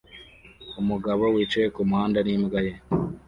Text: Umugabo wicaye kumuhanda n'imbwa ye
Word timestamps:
Umugabo 0.81 1.23
wicaye 1.35 1.67
kumuhanda 1.75 2.19
n'imbwa 2.23 2.59
ye 2.67 2.73